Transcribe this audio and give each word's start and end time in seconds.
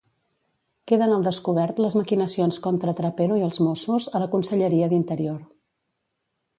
Queden 0.91 1.13
al 1.17 1.25
descobert 1.27 1.81
les 1.85 1.97
maquinacions 1.99 2.59
contra 2.65 2.97
Trapero 3.03 3.39
i 3.43 3.47
els 3.51 3.63
Mossos 3.69 4.11
a 4.21 4.25
la 4.27 4.33
Conselleria 4.35 4.93
d'Interior. 4.95 5.41